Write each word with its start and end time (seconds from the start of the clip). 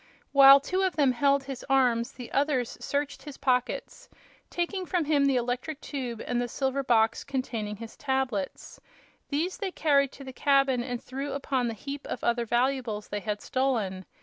While 0.31 0.59
two 0.59 0.81
of 0.81 0.95
them 0.95 1.11
held 1.11 1.43
his 1.43 1.63
arms 1.69 2.13
the 2.13 2.31
others 2.31 2.75
searched 2.83 3.21
his 3.21 3.37
pockets, 3.37 4.09
taking 4.49 4.83
from 4.87 5.05
him 5.05 5.25
the 5.25 5.35
electric 5.35 5.79
tube 5.79 6.23
and 6.25 6.41
the 6.41 6.47
silver 6.47 6.81
box 6.81 7.23
containing 7.23 7.75
his 7.75 7.95
tablets. 7.95 8.81
These 9.29 9.57
they 9.57 9.69
carried 9.69 10.11
to 10.13 10.23
the 10.23 10.33
cabin 10.33 10.81
and 10.81 10.99
threw 11.03 11.33
upon 11.33 11.67
the 11.67 11.75
heap 11.75 12.07
of 12.07 12.23
other 12.23 12.47
valuables 12.47 13.09
they 13.09 13.19
had 13.19 13.41
stolen. 13.43 14.05